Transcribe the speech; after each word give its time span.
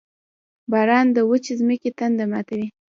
•باران 0.71 1.05
د 1.15 1.17
وچې 1.29 1.53
ځمکې 1.59 1.89
تنده 1.97 2.25
ماتوي. 2.31 2.67